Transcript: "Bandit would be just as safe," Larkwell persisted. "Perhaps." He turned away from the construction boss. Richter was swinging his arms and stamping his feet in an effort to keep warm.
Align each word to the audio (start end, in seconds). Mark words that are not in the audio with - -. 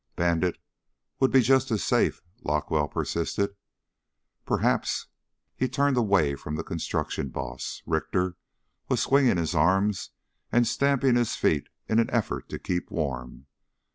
"Bandit 0.15 0.57
would 1.19 1.29
be 1.29 1.41
just 1.41 1.69
as 1.69 1.83
safe," 1.83 2.23
Larkwell 2.43 2.87
persisted. 2.87 3.55
"Perhaps." 4.47 5.05
He 5.55 5.69
turned 5.69 5.95
away 5.95 6.33
from 6.33 6.55
the 6.55 6.63
construction 6.63 7.29
boss. 7.29 7.83
Richter 7.85 8.35
was 8.89 8.99
swinging 9.03 9.37
his 9.37 9.53
arms 9.53 10.09
and 10.51 10.65
stamping 10.65 11.15
his 11.17 11.35
feet 11.35 11.69
in 11.87 11.99
an 11.99 12.09
effort 12.09 12.49
to 12.49 12.57
keep 12.57 12.89
warm. 12.89 13.45